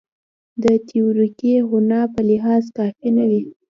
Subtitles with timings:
[0.63, 3.41] د تیوریکي غنا په لحاظ کافي نه وي.